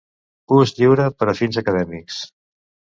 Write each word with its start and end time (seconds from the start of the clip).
Ús 0.55 0.73
lliure 0.79 1.07
per 1.21 1.31
a 1.31 1.37
fins 1.43 1.61
acadèmics. 1.65 2.21